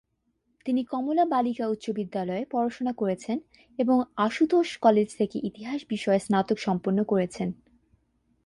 [0.65, 3.37] তিনি কমলা বালিকা উচ্চ বিদ্যালয়ে পড়াশোনা করেছেন
[3.79, 7.49] এবং আশুতোষ কলেজ থেকে ইতিহাস বিষয়ে স্নাতক সম্পন্ন করেছেন।